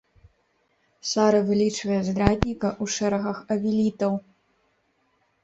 Сара 1.11 1.39
вылічвае 1.49 1.99
здрадніка 2.07 2.69
ў 2.83 2.95
шэрагах 2.95 3.37
авелітаў. 3.59 4.19